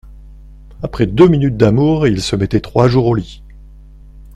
Après 0.81 1.05
deux 1.05 1.27
minutes 1.27 1.57
d'amour 1.57 2.07
il 2.07 2.23
se 2.23 2.35
mettait 2.35 2.59
trois 2.59 2.87
jours 2.87 3.05
au 3.05 3.13
lit. 3.13 3.43